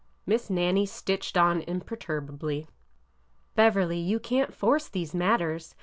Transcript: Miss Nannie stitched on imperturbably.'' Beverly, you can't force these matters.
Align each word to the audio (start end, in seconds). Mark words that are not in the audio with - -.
Miss 0.25 0.49
Nannie 0.49 0.87
stitched 0.87 1.37
on 1.37 1.61
imperturbably.'' 1.67 2.67
Beverly, 3.55 3.99
you 3.99 4.19
can't 4.19 4.51
force 4.51 4.87
these 4.87 5.13
matters. 5.13 5.75